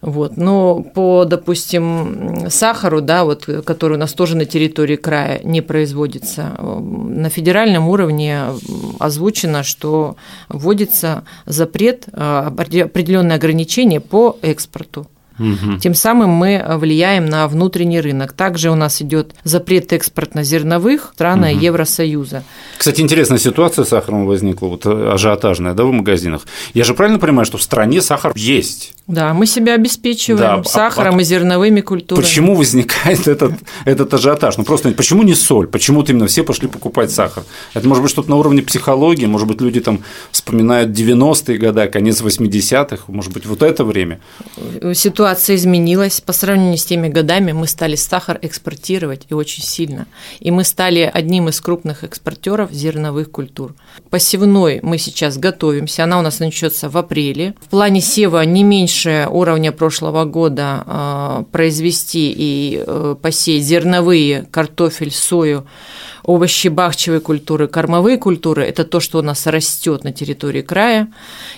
Вот. 0.00 0.36
Но 0.36 0.82
по, 0.82 1.24
допустим, 1.24 2.48
сахару, 2.50 3.00
да, 3.00 3.24
вот, 3.24 3.48
который 3.64 3.94
у 3.94 4.00
нас 4.00 4.12
тоже 4.12 4.36
на 4.36 4.44
территории 4.44 4.96
края 4.96 5.40
не 5.42 5.60
производится, 5.60 6.54
на 6.60 7.28
федеральном 7.28 7.88
уровне 7.88 8.44
озвучено, 8.98 9.62
что 9.62 10.16
вводится 10.48 11.24
запрет, 11.46 12.06
а, 12.12 12.48
определенные 12.48 13.36
ограничения 13.36 14.00
по 14.00 14.38
экспорту. 14.42 15.06
Угу. 15.38 15.78
Тем 15.80 15.94
самым 15.94 16.30
мы 16.30 16.64
влияем 16.78 17.26
на 17.26 17.46
внутренний 17.46 18.00
рынок. 18.00 18.32
Также 18.32 18.70
у 18.70 18.74
нас 18.74 19.02
идет 19.02 19.34
запрет 19.44 19.92
экспорта 19.92 20.42
зерновых 20.42 21.12
страны 21.14 21.52
угу. 21.52 21.60
Евросоюза. 21.60 22.42
Кстати, 22.78 23.00
интересная 23.00 23.38
ситуация 23.38 23.84
с 23.84 23.88
сахаром 23.88 24.26
возникла, 24.26 24.68
вот 24.68 24.86
ажиотажная, 24.86 25.74
да, 25.74 25.84
в 25.84 25.92
магазинах. 25.92 26.42
Я 26.72 26.84
же 26.84 26.94
правильно 26.94 27.18
понимаю, 27.18 27.44
что 27.44 27.58
в 27.58 27.62
стране 27.62 28.00
сахар 28.00 28.32
есть? 28.34 28.95
Да, 29.06 29.34
мы 29.34 29.46
себя 29.46 29.74
обеспечиваем 29.74 30.62
да, 30.62 30.68
сахаром 30.68 31.18
а, 31.18 31.20
и 31.20 31.24
зерновыми 31.24 31.80
культурами. 31.80 32.24
Почему 32.24 32.56
возникает 32.56 33.28
этот, 33.28 33.52
этот 33.84 34.12
ажиотаж? 34.12 34.56
Ну 34.56 34.64
просто 34.64 34.90
почему 34.90 35.22
не 35.22 35.34
соль? 35.34 35.68
Почему-то 35.68 36.10
именно 36.10 36.26
все 36.26 36.42
пошли 36.42 36.66
покупать 36.66 37.12
сахар? 37.12 37.44
Это 37.74 37.86
может 37.86 38.02
быть 38.02 38.10
что-то 38.10 38.30
на 38.30 38.36
уровне 38.36 38.62
психологии, 38.62 39.26
может 39.26 39.46
быть, 39.46 39.60
люди 39.60 39.80
там 39.80 40.02
вспоминают 40.32 40.90
90-е 40.90 41.56
годы, 41.56 41.86
конец 41.86 42.20
80-х, 42.20 43.04
может 43.06 43.32
быть, 43.32 43.46
вот 43.46 43.62
это 43.62 43.84
время? 43.84 44.18
Ситуация 44.94 45.54
изменилась. 45.54 46.20
По 46.20 46.32
сравнению 46.32 46.78
с 46.78 46.84
теми 46.84 47.08
годами 47.08 47.52
мы 47.52 47.68
стали 47.68 47.94
сахар 47.94 48.40
экспортировать 48.42 49.26
и 49.28 49.34
очень 49.34 49.62
сильно. 49.62 50.06
И 50.40 50.50
мы 50.50 50.64
стали 50.64 51.08
одним 51.12 51.48
из 51.48 51.60
крупных 51.60 52.02
экспортеров 52.02 52.72
зерновых 52.72 53.30
культур. 53.30 53.74
Посевной 54.10 54.80
мы 54.82 54.98
сейчас 54.98 55.38
готовимся, 55.38 56.02
она 56.02 56.18
у 56.18 56.22
нас 56.22 56.40
начнется 56.40 56.90
в 56.90 56.96
апреле. 56.96 57.54
В 57.60 57.68
плане 57.68 58.00
сева 58.00 58.44
не 58.44 58.64
меньше 58.64 58.95
меньше 58.96 59.28
уровня 59.30 59.72
прошлого 59.72 60.24
года 60.24 60.82
а, 60.86 61.44
произвести 61.52 62.34
и 62.36 62.82
э, 62.86 63.16
посеять 63.20 63.62
зерновые, 63.62 64.46
картофель, 64.50 65.12
сою, 65.12 65.66
овощи 66.26 66.68
бахчевой 66.68 67.20
культуры, 67.20 67.68
кормовые 67.68 68.18
культуры– 68.18 68.64
это 68.64 68.84
то, 68.84 69.00
что 69.00 69.18
у 69.18 69.22
нас 69.22 69.46
растет 69.46 70.04
на 70.04 70.12
территории 70.12 70.60
края, 70.60 71.08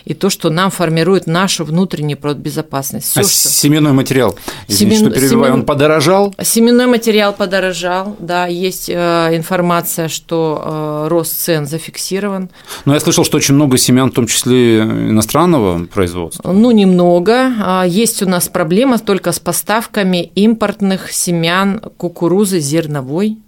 и 0.04 0.14
то, 0.14 0.30
что 0.30 0.50
нам 0.50 0.70
формирует 0.70 1.26
нашу 1.26 1.64
внутреннюю 1.64 2.18
продбезопасность. 2.18 3.10
Всё, 3.10 3.20
а 3.20 3.24
что... 3.24 3.48
семенной 3.48 3.92
материал, 3.92 4.36
извините, 4.68 4.98
Семен... 4.98 5.10
что 5.10 5.20
перебиваю, 5.20 5.46
Семен... 5.46 5.60
он 5.60 5.66
подорожал? 5.66 6.34
Семенной 6.40 6.86
материал 6.86 7.32
подорожал, 7.32 8.16
да, 8.20 8.46
есть 8.46 8.90
э, 8.90 8.92
информация, 9.32 10.08
что 10.08 10.62
э, 11.06 11.08
рост 11.08 11.32
цен 11.32 11.66
зафиксирован. 11.66 12.50
Но 12.84 12.94
я 12.94 13.00
слышал, 13.00 13.24
что 13.24 13.38
очень 13.38 13.54
много 13.54 13.78
семян, 13.78 14.10
в 14.10 14.14
том 14.14 14.26
числе 14.26 14.80
иностранного 14.80 15.86
производства. 15.86 16.52
Ну, 16.52 16.70
немного. 16.70 17.52
А, 17.60 17.84
есть 17.86 18.22
у 18.22 18.28
нас 18.28 18.48
проблема 18.48 18.98
только 18.98 19.32
с 19.32 19.40
поставками 19.40 20.30
импортных 20.34 21.10
семян 21.10 21.80
кукурузы 21.96 22.60
зерновой, 22.60 23.38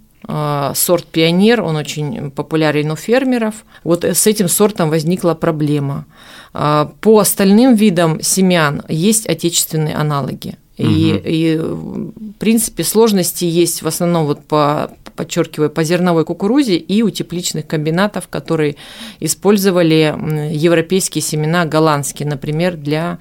сорт 0.75 1.05
пионер, 1.05 1.61
он 1.61 1.75
очень 1.75 2.31
популярен 2.31 2.91
у 2.91 2.95
фермеров. 2.95 3.55
Вот 3.83 4.03
с 4.03 4.27
этим 4.27 4.47
сортом 4.47 4.89
возникла 4.89 5.33
проблема. 5.33 6.05
А, 6.53 6.91
по 7.01 7.19
остальным 7.19 7.75
видам 7.75 8.21
семян 8.21 8.83
есть 8.87 9.27
отечественные 9.27 9.95
аналоги. 9.95 10.57
И, 10.77 11.13
угу. 11.13 11.27
и 11.27 11.57
в 11.57 12.33
принципе 12.39 12.83
сложности 12.83 13.45
есть 13.45 13.81
в 13.81 13.87
основном 13.87 14.25
вот 14.25 14.43
по 14.45 14.91
подчеркиваю, 15.15 15.69
по 15.69 15.83
зерновой 15.83 16.23
кукурузе 16.23 16.77
и 16.77 17.03
у 17.03 17.09
тепличных 17.09 17.67
комбинатов, 17.67 18.29
которые 18.29 18.77
использовали 19.19 20.15
европейские 20.51 21.21
семена 21.21 21.65
голландские, 21.65 22.27
например, 22.29 22.77
для 22.77 23.19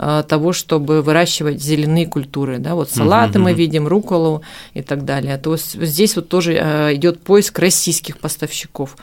Э, 0.00 0.22
того, 0.26 0.52
чтобы 0.52 1.02
выращивать 1.02 1.60
зеленые 1.60 2.06
культуры. 2.06 2.58
Да? 2.58 2.76
Вот 2.76 2.88
салаты 2.88 3.40
угу, 3.40 3.46
мы 3.46 3.52
видим, 3.52 3.88
руколу 3.88 4.42
и 4.72 4.80
так 4.80 5.04
далее. 5.04 5.38
То 5.38 5.52
есть 5.52 5.74
здесь 5.74 6.14
вот 6.14 6.28
тоже 6.28 6.54
э, 6.54 6.94
идет 6.94 7.20
поиск 7.20 7.58
российских 7.58 8.18
поставщиков. 8.18 8.96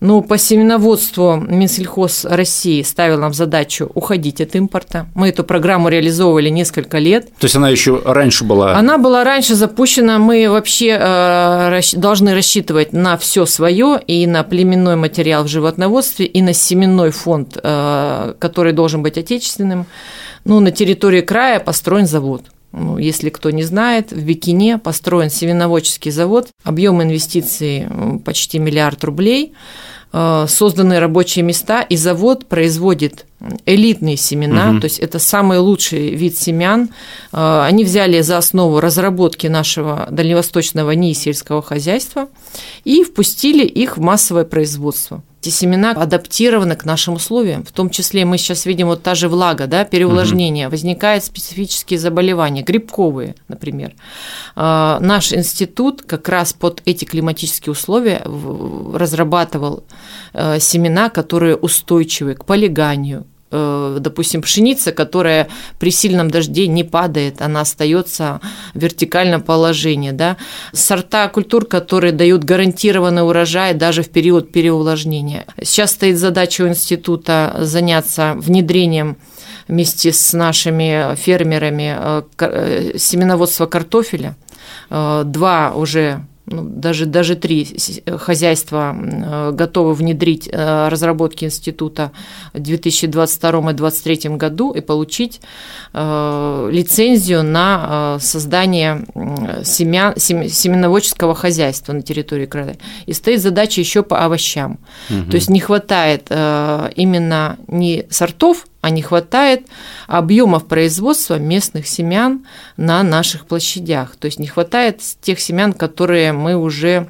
Но 0.00 0.20
по 0.20 0.38
семеноводству 0.38 1.36
Минсельхоз 1.36 2.24
России 2.24 2.82
ставил 2.82 3.18
нам 3.18 3.32
задачу 3.32 3.88
уходить 3.94 4.40
от 4.40 4.56
импорта. 4.56 5.06
Мы 5.14 5.28
эту 5.28 5.44
программу 5.44 5.88
реализовывали 5.88 6.48
несколько 6.48 6.98
лет. 6.98 7.28
То 7.42 7.46
есть 7.46 7.56
она 7.56 7.70
еще 7.70 8.00
раньше 8.04 8.44
была? 8.44 8.76
Она 8.76 8.98
была 8.98 9.24
раньше 9.24 9.56
запущена. 9.56 10.20
Мы 10.20 10.48
вообще 10.48 10.96
э, 10.96 11.80
должны 11.96 12.34
рассчитывать 12.34 12.92
на 12.92 13.16
все 13.16 13.46
свое 13.46 14.00
и 14.06 14.28
на 14.28 14.44
племенной 14.44 14.94
материал 14.94 15.42
в 15.42 15.48
животноводстве, 15.48 16.24
и 16.26 16.40
на 16.40 16.52
семенной 16.52 17.10
фонд, 17.10 17.54
который 17.54 18.72
должен 18.72 19.02
быть 19.02 19.18
отечественным. 19.18 19.86
Ну, 20.44 20.60
на 20.60 20.70
территории 20.70 21.20
края 21.20 21.58
построен 21.58 22.06
завод. 22.06 22.44
Ну, 22.70 22.96
если 22.96 23.28
кто 23.28 23.50
не 23.50 23.64
знает, 23.64 24.12
в 24.12 24.24
Бикине 24.24 24.78
построен 24.78 25.28
семеноводческий 25.28 26.12
завод, 26.12 26.48
объем 26.62 27.02
инвестиций 27.02 27.88
почти 28.24 28.60
миллиард 28.60 29.02
рублей, 29.02 29.52
э, 30.12 30.46
созданы 30.48 31.00
рабочие 31.00 31.44
места, 31.44 31.82
и 31.82 31.96
завод 31.96 32.46
производит 32.46 33.26
элитные 33.66 34.16
семена, 34.16 34.70
угу. 34.70 34.80
то 34.80 34.84
есть 34.84 34.98
это 34.98 35.18
самый 35.18 35.58
лучший 35.58 36.14
вид 36.14 36.38
семян. 36.38 36.90
Э, 37.32 37.62
они 37.64 37.84
взяли 37.84 38.20
за 38.20 38.38
основу 38.38 38.80
разработки 38.80 39.46
нашего 39.46 40.06
дальневосточного 40.10 40.92
НИИ 40.92 41.12
сельского 41.14 41.62
хозяйства 41.62 42.28
и 42.84 43.04
впустили 43.04 43.64
их 43.64 43.96
в 43.96 44.00
массовое 44.00 44.44
производство. 44.44 45.22
Эти 45.40 45.50
семена 45.50 45.90
адаптированы 45.90 46.76
к 46.76 46.84
нашим 46.84 47.14
условиям. 47.14 47.64
В 47.64 47.72
том 47.72 47.90
числе 47.90 48.24
мы 48.24 48.38
сейчас 48.38 48.64
видим 48.64 48.86
вот 48.86 49.02
та 49.02 49.16
же 49.16 49.28
влага, 49.28 49.66
да, 49.66 49.84
переувлажнение, 49.84 50.68
угу. 50.68 50.72
возникают 50.72 51.24
специфические 51.24 51.98
заболевания, 51.98 52.62
грибковые, 52.62 53.34
например. 53.48 53.92
А, 54.54 55.00
наш 55.00 55.32
институт 55.32 56.02
как 56.02 56.28
раз 56.28 56.52
под 56.52 56.80
эти 56.84 57.04
климатические 57.04 57.72
условия 57.72 58.22
разрабатывал 58.94 59.82
э, 60.32 60.60
семена, 60.60 61.08
которые 61.08 61.56
устойчивы 61.56 62.34
к 62.34 62.44
полиганию, 62.44 63.26
допустим, 63.52 64.42
пшеница, 64.42 64.92
которая 64.92 65.48
при 65.78 65.90
сильном 65.90 66.30
дожде 66.30 66.66
не 66.66 66.84
падает, 66.84 67.42
она 67.42 67.60
остается 67.60 68.40
в 68.74 68.78
вертикальном 68.78 69.42
положении. 69.42 70.10
Да? 70.10 70.36
Сорта 70.72 71.28
культур, 71.28 71.66
которые 71.66 72.12
дают 72.12 72.44
гарантированный 72.44 73.22
урожай 73.22 73.74
даже 73.74 74.02
в 74.02 74.08
период 74.08 74.52
переувлажнения. 74.52 75.44
Сейчас 75.62 75.92
стоит 75.92 76.18
задача 76.18 76.62
у 76.62 76.68
института 76.68 77.56
заняться 77.60 78.34
внедрением 78.36 79.16
вместе 79.68 80.12
с 80.12 80.32
нашими 80.32 81.14
фермерами 81.14 81.96
э, 81.96 82.22
э, 82.38 82.98
семеноводства 82.98 83.66
картофеля. 83.66 84.36
Два 84.90 85.72
уже 85.74 86.24
ну, 86.46 86.64
даже, 86.64 87.06
даже 87.06 87.36
три 87.36 87.68
хозяйства 88.18 88.96
э, 88.96 89.52
готовы 89.52 89.94
внедрить 89.94 90.48
э, 90.50 90.88
разработки 90.88 91.44
института 91.44 92.10
в 92.52 92.58
2022 92.58 93.50
и 93.70 93.74
2023 93.74 94.30
году 94.36 94.72
и 94.72 94.80
получить 94.80 95.40
э, 95.92 96.68
лицензию 96.72 97.44
на 97.44 98.18
создание 98.20 99.04
семя, 99.62 100.14
семеноводческого 100.16 101.34
хозяйства 101.34 101.92
на 101.92 102.02
территории 102.02 102.46
края. 102.46 102.76
И 103.06 103.12
стоит 103.12 103.40
задача 103.40 103.80
еще 103.80 104.02
по 104.02 104.24
овощам. 104.24 104.80
Угу. 105.10 105.30
То 105.30 105.36
есть 105.36 105.48
не 105.48 105.60
хватает 105.60 106.28
именно 106.30 107.56
не 107.68 108.06
сортов, 108.10 108.66
а 108.82 108.90
не 108.90 109.00
хватает 109.00 109.66
объемов 110.08 110.66
производства 110.66 111.38
местных 111.38 111.86
семян 111.86 112.44
на 112.76 113.02
наших 113.02 113.46
площадях. 113.46 114.16
То 114.16 114.26
есть 114.26 114.38
не 114.38 114.48
хватает 114.48 115.00
тех 115.22 115.40
семян, 115.40 115.72
которые 115.72 116.32
мы 116.32 116.56
уже 116.56 117.08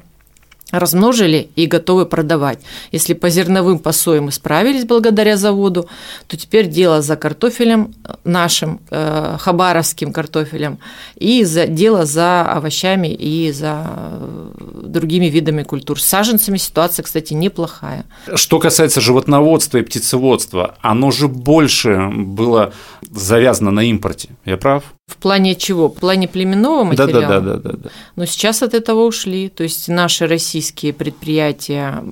размножили 0.73 1.49
и 1.55 1.67
готовы 1.67 2.05
продавать. 2.05 2.59
Если 2.91 3.13
по 3.13 3.29
зерновым 3.29 3.79
по 3.79 3.91
сое 3.91 4.21
мы 4.21 4.31
справились 4.31 4.85
благодаря 4.85 5.37
заводу, 5.37 5.87
то 6.27 6.35
теперь 6.35 6.67
дело 6.67 7.01
за 7.01 7.15
картофелем 7.15 7.93
нашим, 8.23 8.79
э, 8.89 9.37
хабаровским 9.39 10.11
картофелем, 10.11 10.79
и 11.15 11.43
за, 11.43 11.67
дело 11.67 12.05
за 12.05 12.41
овощами 12.41 13.13
и 13.13 13.51
за 13.51 13.85
э, 13.85 14.49
другими 14.83 15.27
видами 15.27 15.61
культур. 15.61 16.01
С 16.01 16.05
саженцами 16.05 16.57
ситуация, 16.57 17.03
кстати, 17.03 17.33
неплохая. 17.33 18.05
Что 18.33 18.59
касается 18.59 18.99
животноводства 18.99 19.77
и 19.77 19.83
птицеводства, 19.83 20.75
оно 20.81 21.11
же 21.11 21.27
больше 21.27 22.09
было 22.11 22.73
завязано 23.11 23.69
на 23.69 23.81
импорте. 23.81 24.29
Я 24.45 24.57
прав? 24.57 24.83
В 25.13 25.17
плане 25.17 25.53
чего? 25.55 25.89
В 25.89 25.93
плане 25.93 26.27
племенного 26.27 26.83
материала? 26.83 27.21
Да, 27.21 27.39
да, 27.39 27.39
да, 27.39 27.57
да, 27.57 27.77
да. 27.83 27.89
Но 28.15 28.25
сейчас 28.25 28.63
от 28.63 28.73
этого 28.73 29.05
ушли. 29.05 29.47
То 29.47 29.61
есть 29.61 29.87
наши 29.87 30.25
российские 30.25 30.91
предприятия, 30.91 32.03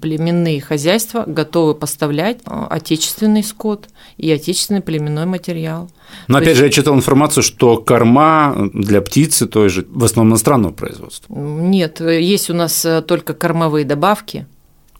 племенные 0.00 0.60
хозяйства 0.60 1.24
готовы 1.26 1.74
поставлять 1.74 2.40
а, 2.44 2.66
отечественный 2.66 3.42
скот 3.42 3.88
и 4.18 4.30
отечественный 4.30 4.82
племенной 4.82 5.24
материал. 5.24 5.90
Но 6.28 6.34
То 6.34 6.42
опять 6.42 6.48
есть... 6.48 6.58
же, 6.58 6.64
я 6.66 6.70
читал 6.70 6.94
информацию, 6.94 7.42
что 7.42 7.78
корма 7.78 8.70
для 8.74 9.00
птицы 9.00 9.46
той 9.46 9.70
же 9.70 9.86
в 9.88 10.04
основном 10.04 10.32
иностранного 10.32 10.72
производства. 10.72 11.34
Нет, 11.34 12.00
есть 12.00 12.50
у 12.50 12.54
нас 12.54 12.84
э, 12.84 13.00
только 13.00 13.32
кормовые 13.32 13.86
добавки, 13.86 14.46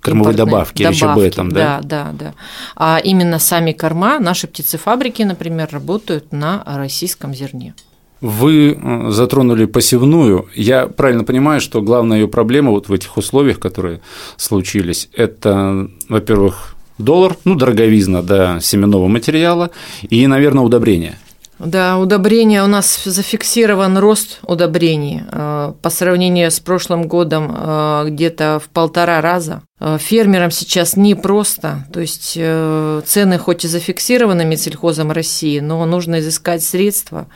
Кормовые 0.02 0.36
добавки, 0.36 0.82
добавки, 0.82 0.94
речь 0.94 1.02
об 1.04 1.18
этом, 1.18 1.52
да? 1.52 1.80
Да, 1.80 1.82
да, 1.82 2.12
да. 2.12 2.34
А 2.76 2.98
именно 3.02 3.38
сами 3.38 3.70
корма, 3.72 4.18
наши 4.18 4.48
птицефабрики, 4.48 5.22
например, 5.22 5.68
работают 5.70 6.32
на 6.32 6.62
российском 6.66 7.32
зерне. 7.32 7.74
Вы 8.20 8.72
э, 8.80 9.10
затронули 9.10 9.64
посевную. 9.64 10.48
Я 10.56 10.86
правильно 10.86 11.22
понимаю, 11.22 11.60
что 11.60 11.80
главная 11.82 12.18
ее 12.18 12.28
проблема 12.28 12.72
вот 12.72 12.88
в 12.88 12.92
этих 12.92 13.16
условиях, 13.16 13.60
которые 13.60 14.00
случились, 14.36 15.08
это, 15.12 15.88
во-первых, 16.08 16.74
доллар, 16.98 17.36
ну, 17.44 17.54
дороговизна 17.54 18.22
до 18.22 18.58
семенного 18.60 19.06
материала 19.06 19.70
и, 20.02 20.26
наверное, 20.26 20.64
удобрения. 20.64 21.18
Да, 21.64 21.98
удобрения 21.98 22.64
у 22.64 22.66
нас 22.66 23.04
зафиксирован 23.04 23.96
рост 23.96 24.40
удобрений 24.42 25.22
э, 25.30 25.72
по 25.80 25.90
сравнению 25.90 26.50
с 26.50 26.58
прошлым 26.58 27.06
годом 27.06 27.54
э, 27.56 28.06
где-то 28.08 28.60
в 28.60 28.68
полтора 28.68 29.20
раза. 29.20 29.62
Э, 29.78 29.96
фермерам 30.00 30.50
сейчас 30.50 30.96
непросто, 30.96 31.86
то 31.92 32.00
есть 32.00 32.32
цены 32.32 33.38
хоть 33.38 33.64
и 33.64 33.68
зафиксированы 33.68 34.44
Медсельхозом 34.44 35.12
России, 35.12 35.60
но 35.60 35.84
нужно 35.86 36.18
изыскать 36.18 36.64
средства 36.64 37.28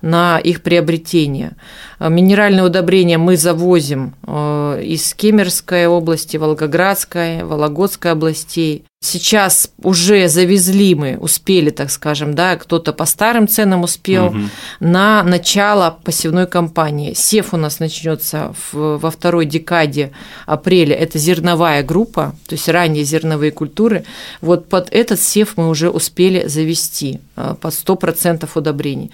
на 0.00 0.38
их 0.38 0.62
приобретение. 0.62 1.52
Минеральные 2.00 2.64
удобрения 2.64 3.18
мы 3.18 3.36
завозим 3.36 4.14
из 4.26 5.14
Кемерской 5.14 5.86
области, 5.86 6.38
Волгоградской, 6.38 7.42
Вологодской 7.44 8.12
областей. 8.12 8.84
Сейчас 9.04 9.70
уже 9.82 10.28
завезли 10.28 10.94
мы, 10.94 11.18
успели, 11.20 11.68
так 11.68 11.90
скажем, 11.90 12.34
да, 12.34 12.56
кто-то 12.56 12.94
по 12.94 13.04
старым 13.04 13.46
ценам 13.46 13.82
успел 13.82 14.28
угу. 14.28 14.38
на 14.80 15.22
начало 15.22 15.98
посевной 16.02 16.46
кампании. 16.46 17.12
Сев 17.12 17.52
у 17.52 17.58
нас 17.58 17.80
начнется 17.80 18.54
во 18.72 19.10
второй 19.10 19.44
декаде 19.44 20.12
апреля. 20.46 20.96
Это 20.96 21.18
зерновая 21.18 21.82
группа, 21.82 22.34
то 22.46 22.54
есть 22.54 22.66
ранние 22.66 23.04
зерновые 23.04 23.52
культуры. 23.52 24.06
Вот 24.40 24.70
под 24.70 24.88
этот 24.90 25.20
сев 25.20 25.58
мы 25.58 25.68
уже 25.68 25.90
успели 25.90 26.48
завести 26.48 27.20
э, 27.36 27.56
под 27.60 27.74
100% 27.74 28.48
удобрений. 28.54 29.10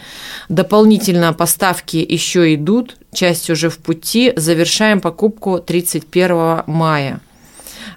Дополнительно 0.49 1.33
поставки 1.33 1.97
еще 1.97 2.55
идут, 2.55 2.97
часть 3.13 3.51
уже 3.51 3.69
в 3.71 3.79
пути. 3.79 4.33
Завершаем 4.37 5.01
покупку 5.01 5.59
31 5.59 6.63
мая. 6.69 7.21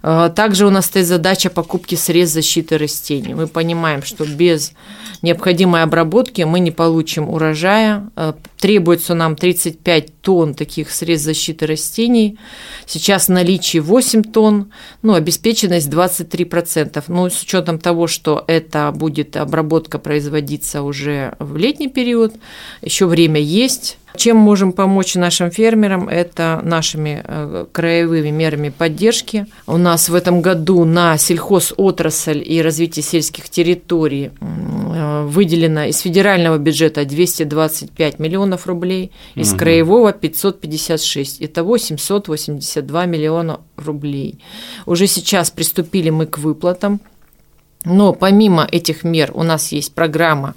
Э, 0.02 0.32
также 0.36 0.66
у 0.66 0.70
нас 0.70 0.86
стоит 0.86 1.06
задача 1.06 1.50
покупки 1.50 1.96
средств 1.96 2.36
защиты 2.36 2.78
растений. 2.78 3.34
Мы 3.34 3.48
понимаем, 3.48 4.04
что 4.04 4.26
без 4.26 4.74
необходимой 5.22 5.84
обработки 5.84 6.42
мы 6.42 6.60
не 6.60 6.72
получим 6.72 7.30
урожая. 7.30 8.10
Э, 8.16 8.34
требуется 8.58 9.14
нам 9.14 9.36
35 9.36 10.22
тонн 10.22 10.54
таких 10.54 10.90
средств 10.92 11.26
защиты 11.26 11.66
растений. 11.66 12.38
Сейчас 12.86 13.28
в 13.28 13.32
наличии 13.32 13.80
8 13.80 14.24
тонн, 14.24 14.72
ну, 15.02 15.14
обеспеченность 15.14 15.90
23%. 15.90 17.04
Ну, 17.08 17.30
с 17.30 17.42
учетом 17.42 17.80
того, 17.80 18.08
что 18.08 18.44
это 18.48 18.92
будет 18.94 19.36
обработка 19.38 20.00
производиться 20.00 20.82
уже 20.82 21.36
в 21.40 21.58
летний 21.58 21.90
период, 21.90 22.34
еще 22.82 23.06
время 23.06 23.40
есть. 23.40 23.98
Чем 24.16 24.38
можем 24.38 24.74
помочь 24.74 25.16
нашим 25.16 25.50
фермерам? 25.50 26.08
Это 26.08 26.62
нашими 26.64 27.24
э, 27.24 27.66
краевыми 27.72 28.30
мерами 28.30 28.70
поддержки. 28.70 29.48
У 29.66 29.78
нас 29.78 30.08
в 30.10 30.16
этом 30.16 30.42
году 30.42 30.86
на 30.86 31.18
сельхозотрасль 31.18 32.44
и 32.46 32.62
развитие 32.62 33.04
сельских 33.04 33.50
территорий 33.50 34.32
э, 34.40 35.26
выделено 35.26 35.86
из 35.86 36.00
федерального 36.00 36.58
бюджета 36.58 37.06
225 37.06 38.20
миллионов 38.20 38.68
рублей, 38.68 39.12
из 39.36 39.52
угу. 39.52 39.60
краевого 39.60 40.14
556. 40.14 41.38
Итого 41.42 41.78
782 41.78 43.06
миллиона 43.06 43.62
рублей. 43.78 44.40
Уже 44.86 45.08
сейчас 45.08 45.50
приступили 45.50 46.12
мы 46.12 46.28
к 46.28 46.38
выплатам. 46.38 47.02
Но 47.86 48.14
помимо 48.14 48.68
этих 48.72 49.04
мер 49.04 49.32
у 49.34 49.44
нас 49.44 49.72
есть 49.72 49.94
программа 49.94 50.56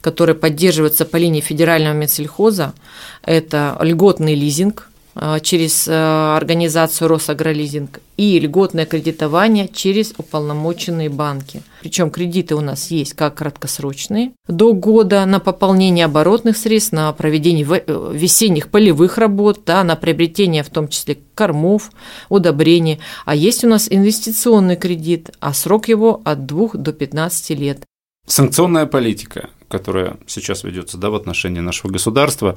которые 0.00 0.36
поддерживаются 0.36 1.04
по 1.04 1.16
линии 1.16 1.40
федерального 1.40 1.94
медсельхоза. 1.94 2.74
Это 3.22 3.76
льготный 3.80 4.34
лизинг 4.34 4.90
э, 5.14 5.38
через 5.42 5.88
э, 5.88 5.92
организацию 5.92 7.08
Росагролизинг 7.08 8.00
и 8.16 8.38
льготное 8.38 8.86
кредитование 8.86 9.68
через 9.68 10.12
уполномоченные 10.18 11.08
банки. 11.08 11.62
Причем 11.80 12.10
кредиты 12.10 12.54
у 12.54 12.60
нас 12.60 12.90
есть 12.90 13.14
как 13.14 13.36
краткосрочные 13.36 14.32
до 14.48 14.72
года 14.72 15.24
на 15.24 15.38
пополнение 15.38 16.04
оборотных 16.04 16.56
средств, 16.56 16.92
на 16.92 17.12
проведение 17.12 17.66
э, 17.68 18.12
весенних 18.14 18.68
полевых 18.68 19.18
работ, 19.18 19.60
да, 19.66 19.84
на 19.84 19.96
приобретение 19.96 20.62
в 20.62 20.70
том 20.70 20.88
числе 20.88 21.18
кормов, 21.34 21.90
удобрений. 22.28 23.00
А 23.24 23.34
есть 23.34 23.64
у 23.64 23.68
нас 23.68 23.88
инвестиционный 23.90 24.76
кредит, 24.76 25.30
а 25.40 25.52
срок 25.52 25.88
его 25.88 26.20
от 26.24 26.46
2 26.46 26.70
до 26.74 26.92
15 26.92 27.50
лет. 27.50 27.82
Санкционная 28.28 28.86
политика 28.86 29.48
которая 29.68 30.16
сейчас 30.26 30.64
ведется 30.64 30.96
да, 30.96 31.10
в 31.10 31.14
отношении 31.14 31.60
нашего 31.60 31.90
государства, 31.90 32.56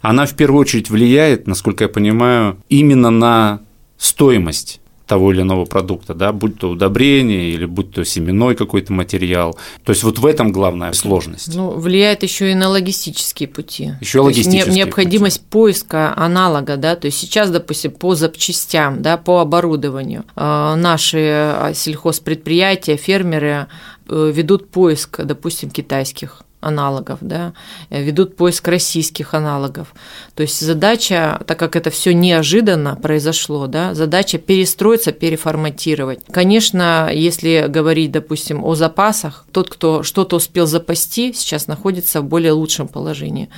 она 0.00 0.26
в 0.26 0.34
первую 0.34 0.60
очередь 0.60 0.90
влияет, 0.90 1.46
насколько 1.46 1.84
я 1.84 1.88
понимаю, 1.88 2.58
именно 2.68 3.10
на 3.10 3.60
стоимость 3.98 4.80
того 5.10 5.32
или 5.32 5.42
иного 5.42 5.64
продукта, 5.64 6.14
да, 6.14 6.32
будь 6.32 6.60
то 6.60 6.70
удобрение 6.70 7.50
или 7.50 7.64
будь 7.64 7.92
то 7.92 8.04
семенной 8.04 8.54
какой-то 8.54 8.92
материал. 8.92 9.58
То 9.84 9.90
есть 9.90 10.04
вот 10.04 10.20
в 10.20 10.24
этом 10.24 10.52
главная 10.52 10.92
сложность. 10.92 11.52
Ну, 11.52 11.70
влияет 11.70 12.22
еще 12.22 12.52
и 12.52 12.54
на 12.54 12.68
логистические 12.68 13.48
пути. 13.48 13.94
Еще 14.00 14.20
логистические 14.20 14.72
необходимость 14.72 15.40
пути. 15.40 15.50
поиска 15.50 16.16
аналога, 16.16 16.76
да, 16.76 16.94
то 16.94 17.06
есть 17.06 17.18
сейчас, 17.18 17.50
допустим, 17.50 17.90
по 17.90 18.14
запчастям, 18.14 19.02
да, 19.02 19.16
по 19.16 19.40
оборудованию 19.40 20.24
э, 20.36 20.74
наши 20.76 21.18
а, 21.18 21.72
сельхозпредприятия, 21.74 22.96
фермеры 22.96 23.66
ведут 24.10 24.70
поиск, 24.70 25.20
допустим, 25.24 25.70
китайских 25.70 26.42
аналогов, 26.60 27.18
да, 27.20 27.52
ведут 27.90 28.36
поиск 28.36 28.68
российских 28.68 29.34
аналогов. 29.34 29.94
То 30.34 30.42
есть 30.42 30.60
задача, 30.60 31.40
так 31.46 31.58
как 31.58 31.76
это 31.76 31.90
все 31.90 32.12
неожиданно 32.12 32.96
произошло, 32.96 33.66
да, 33.66 33.94
задача 33.94 34.38
перестроиться, 34.38 35.12
переформатировать. 35.12 36.20
Конечно, 36.30 37.10
если 37.12 37.66
говорить, 37.68 38.12
допустим, 38.12 38.64
о 38.64 38.74
запасах, 38.74 39.44
тот, 39.52 39.70
кто 39.70 40.02
что-то 40.02 40.36
успел 40.36 40.66
запасти, 40.66 41.32
сейчас 41.32 41.66
находится 41.66 42.20
в 42.20 42.24
более 42.24 42.52
лучшем 42.52 42.88
положении 42.88 43.48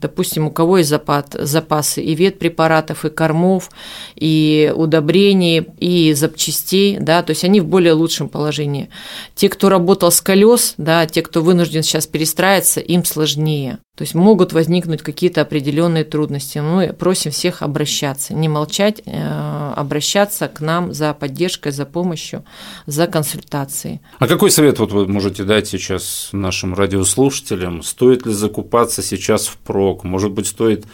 допустим, 0.00 0.46
у 0.46 0.50
кого 0.50 0.78
есть 0.78 0.90
запас, 0.90 1.26
запасы 1.32 2.02
и 2.02 2.14
ветпрепаратов, 2.14 3.04
и 3.04 3.10
кормов, 3.10 3.70
и 4.16 4.72
удобрений, 4.74 5.66
и 5.78 6.14
запчастей, 6.14 6.98
да, 6.98 7.22
то 7.22 7.30
есть 7.30 7.44
они 7.44 7.60
в 7.60 7.66
более 7.66 7.92
лучшем 7.92 8.28
положении. 8.28 8.88
Те, 9.34 9.48
кто 9.48 9.68
работал 9.68 10.10
с 10.10 10.20
колес, 10.20 10.74
да, 10.78 11.06
те, 11.06 11.22
кто 11.22 11.42
вынужден 11.42 11.82
сейчас 11.82 12.06
перестраиваться, 12.50 12.80
им 12.80 13.04
сложнее. 13.04 13.78
То 13.96 14.02
есть 14.02 14.14
могут 14.14 14.52
возникнуть 14.52 15.02
какие-то 15.02 15.42
определенные 15.42 16.04
трудности. 16.04 16.58
Мы 16.58 16.92
просим 16.92 17.30
всех 17.30 17.62
обращаться, 17.62 18.34
не 18.34 18.48
молчать, 18.48 19.02
э, 19.04 19.72
обращаться 19.76 20.48
к 20.48 20.60
нам 20.60 20.92
за 20.94 21.12
поддержкой, 21.12 21.72
за 21.72 21.84
помощью, 21.84 22.44
за 22.86 23.06
консультацией. 23.06 24.00
А 24.18 24.26
какой 24.26 24.50
совет 24.50 24.78
вот 24.78 24.92
вы 24.92 25.06
можете 25.06 25.44
дать 25.44 25.68
сейчас 25.68 26.30
нашим 26.32 26.74
радиослушателям? 26.74 27.82
Стоит 27.82 28.26
ли 28.26 28.32
закупаться 28.32 29.02
сейчас 29.02 29.46
в 29.46 29.56
прок? 29.56 30.04
Может 30.04 30.32
быть, 30.32 30.46
стоит 30.46 30.86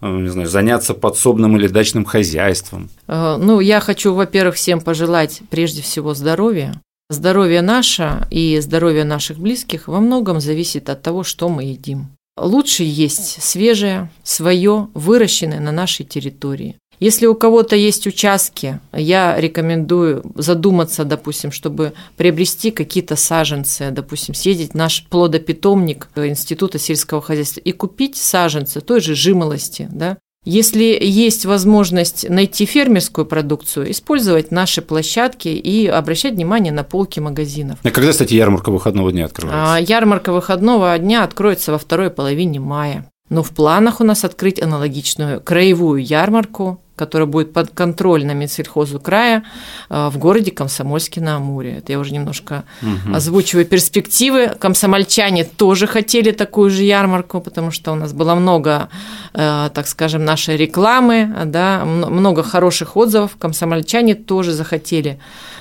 э, 0.00 0.08
не 0.08 0.28
знаю, 0.28 0.48
заняться 0.48 0.94
подсобным 0.94 1.56
или 1.56 1.68
дачным 1.68 2.04
хозяйством? 2.04 2.90
Э, 3.08 3.36
ну, 3.38 3.60
я 3.60 3.80
хочу, 3.80 4.14
во-первых, 4.14 4.54
всем 4.54 4.80
пожелать 4.80 5.42
прежде 5.50 5.82
всего 5.82 6.14
здоровья. 6.14 6.74
Здоровье 7.12 7.60
наше 7.60 8.26
и 8.30 8.58
здоровье 8.60 9.04
наших 9.04 9.38
близких 9.38 9.86
во 9.86 10.00
многом 10.00 10.40
зависит 10.40 10.88
от 10.88 11.02
того, 11.02 11.24
что 11.24 11.50
мы 11.50 11.64
едим. 11.64 12.06
Лучше 12.38 12.84
есть 12.84 13.42
свежее, 13.42 14.10
свое, 14.22 14.88
выращенное 14.94 15.60
на 15.60 15.72
нашей 15.72 16.06
территории. 16.06 16.76
Если 17.00 17.26
у 17.26 17.34
кого-то 17.34 17.76
есть 17.76 18.06
участки, 18.06 18.80
я 18.94 19.38
рекомендую 19.38 20.22
задуматься, 20.36 21.04
допустим, 21.04 21.52
чтобы 21.52 21.92
приобрести 22.16 22.70
какие-то 22.70 23.14
саженцы, 23.16 23.90
допустим, 23.90 24.34
съездить 24.34 24.70
в 24.70 24.76
наш 24.76 25.04
плодопитомник 25.10 26.08
Института 26.16 26.78
сельского 26.78 27.20
хозяйства 27.20 27.60
и 27.60 27.72
купить 27.72 28.16
саженцы 28.16 28.80
той 28.80 29.02
же 29.02 29.14
жимолости, 29.14 29.86
да, 29.92 30.16
если 30.44 30.98
есть 31.00 31.44
возможность 31.44 32.28
найти 32.28 32.66
фермерскую 32.66 33.26
продукцию, 33.26 33.90
использовать 33.90 34.50
наши 34.50 34.82
площадки 34.82 35.48
и 35.48 35.86
обращать 35.86 36.34
внимание 36.34 36.72
на 36.72 36.82
полки 36.82 37.20
магазинов. 37.20 37.78
А 37.82 37.90
когда, 37.90 38.10
кстати, 38.10 38.34
ярмарка 38.34 38.70
выходного 38.70 39.12
дня 39.12 39.26
открывается? 39.26 39.74
А, 39.74 39.78
ярмарка 39.78 40.32
выходного 40.32 40.98
дня 40.98 41.22
откроется 41.22 41.72
во 41.72 41.78
второй 41.78 42.10
половине 42.10 42.58
мая. 42.58 43.08
Но 43.28 43.42
в 43.42 43.50
планах 43.50 44.00
у 44.00 44.04
нас 44.04 44.24
открыть 44.24 44.60
аналогичную 44.60 45.40
краевую 45.40 46.04
ярмарку 46.04 46.80
которая 46.96 47.26
будет 47.26 47.52
подконтрольна 47.52 48.32
Минсельхозу 48.32 49.00
края 49.00 49.44
э, 49.88 50.08
в 50.08 50.18
городе 50.18 50.50
Комсомольске-на-Амуре. 50.50 51.78
Это 51.78 51.92
я 51.92 51.98
уже 51.98 52.12
немножко 52.12 52.64
угу. 52.82 53.14
озвучиваю 53.14 53.64
перспективы. 53.66 54.52
Комсомольчане 54.58 55.44
тоже 55.44 55.86
хотели 55.86 56.32
такую 56.32 56.70
же 56.70 56.84
ярмарку, 56.84 57.40
потому 57.40 57.70
что 57.70 57.92
у 57.92 57.94
нас 57.94 58.12
было 58.12 58.34
много, 58.34 58.88
э, 59.32 59.70
так 59.72 59.86
скажем, 59.86 60.24
нашей 60.24 60.56
рекламы, 60.56 61.32
да, 61.46 61.84
много 61.84 62.42
хороших 62.42 62.96
отзывов. 62.96 63.36
Комсомольчане 63.38 64.14
тоже 64.14 64.52
захотели 64.52 65.18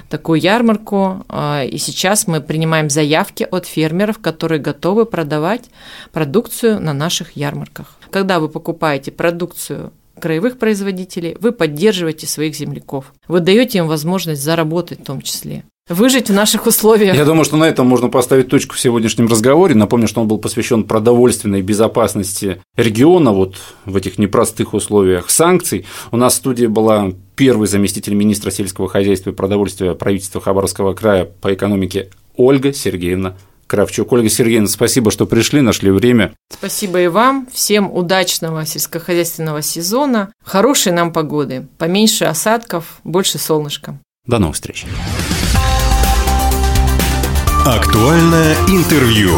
такую 0.10 0.41
ярмарку, 0.41 1.26
э, 1.30 1.67
и 1.67 1.78
сейчас 1.78 2.28
мы 2.28 2.41
принимаем 2.41 2.89
заявки 2.89 3.48
от 3.50 3.65
фермеров, 3.65 4.20
которые 4.20 4.60
готовы 4.60 5.06
продавать 5.06 5.70
продукцию 6.12 6.82
на 6.82 6.94
наших 6.94 7.38
ярмарках. 7.38 7.98
Когда 8.12 8.39
вы 8.39 8.50
покупаете 8.50 9.12
продукцию 9.12 9.94
краевых 10.22 10.58
производителей, 10.58 11.36
вы 11.42 11.52
поддерживаете 11.52 12.28
своих 12.28 12.56
земляков. 12.56 13.14
Вы 13.28 13.42
даете 13.42 13.80
им 13.80 13.88
возможность 13.88 14.42
заработать 14.42 15.02
в 15.02 15.04
том 15.04 15.22
числе 15.22 15.66
выжить 15.90 16.30
в 16.30 16.34
наших 16.34 16.68
условиях. 16.68 17.16
Я 17.16 17.26
думаю, 17.26 17.46
что 17.46 17.58
на 17.58 17.66
этом 17.66 17.88
можно 17.88 18.08
поставить 18.08 18.48
точку 18.48 18.76
в 18.76 18.80
сегодняшнем 18.80 19.28
разговоре. 19.28 19.76
Напомню, 19.76 20.08
что 20.08 20.22
он 20.22 20.28
был 20.28 20.38
посвящен 20.38 20.84
продовольственной 20.84 21.62
безопасности 21.62 22.62
региона 22.76 23.32
вот 23.32 23.56
в 23.86 23.96
этих 23.96 24.18
непростых 24.18 24.74
условиях 24.74 25.30
санкций. 25.30 25.86
У 26.12 26.18
нас 26.18 26.34
в 26.34 26.38
студии 26.38 26.66
была 26.66 27.12
первый 27.36 27.68
заместитель 27.68 28.14
министра 28.14 28.52
сельского 28.52 28.88
хозяйства 28.88 29.32
и 29.32 29.34
продовольствия 29.34 29.94
правительства 29.94 30.42
Хабаровского 30.42 30.94
края 30.94 31.26
по 31.26 31.54
экономике 31.54 32.10
Ольга 32.36 32.74
Сергеевна 32.74 33.36
Кравчук. 33.72 34.12
Ольга 34.12 34.28
Сергеевна, 34.28 34.68
спасибо, 34.68 35.12
что 35.12 35.26
пришли, 35.26 35.62
нашли 35.62 35.92
время. 35.92 36.34
Спасибо 36.52 37.00
и 37.00 37.08
вам. 37.08 37.48
Всем 37.54 37.90
удачного 37.90 38.66
сельскохозяйственного 38.66 39.62
сезона, 39.62 40.34
хорошей 40.44 40.92
нам 40.92 41.14
погоды, 41.14 41.68
поменьше 41.78 42.26
осадков, 42.26 43.00
больше 43.06 43.38
солнышка. 43.38 43.98
До 44.26 44.40
новых 44.40 44.56
встреч. 44.56 44.86
Актуальное 47.66 48.56
интервью. 48.68 49.38